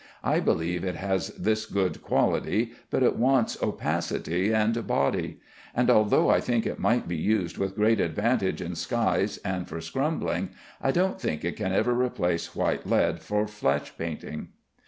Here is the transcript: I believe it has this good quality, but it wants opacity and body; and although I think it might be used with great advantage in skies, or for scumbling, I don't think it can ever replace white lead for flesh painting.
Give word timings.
I 0.23 0.39
believe 0.39 0.83
it 0.83 0.95
has 0.95 1.27
this 1.35 1.67
good 1.67 2.01
quality, 2.01 2.71
but 2.89 3.03
it 3.03 3.17
wants 3.17 3.61
opacity 3.61 4.51
and 4.51 4.87
body; 4.87 5.39
and 5.75 5.91
although 5.91 6.27
I 6.31 6.39
think 6.41 6.65
it 6.65 6.79
might 6.79 7.07
be 7.07 7.17
used 7.17 7.59
with 7.59 7.75
great 7.75 7.99
advantage 7.99 8.61
in 8.63 8.73
skies, 8.73 9.37
or 9.45 9.63
for 9.65 9.77
scumbling, 9.77 10.53
I 10.81 10.89
don't 10.89 11.21
think 11.21 11.45
it 11.45 11.55
can 11.55 11.71
ever 11.71 11.93
replace 11.93 12.55
white 12.55 12.87
lead 12.87 13.21
for 13.21 13.45
flesh 13.45 13.95
painting. 13.95 14.47